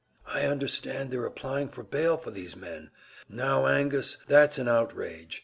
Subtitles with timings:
[0.25, 2.89] "I understand they're applying for bail for those men.
[3.29, 5.39] Now Angus, that's an outrage!